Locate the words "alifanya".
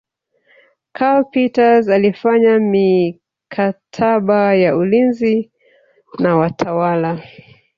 1.87-2.59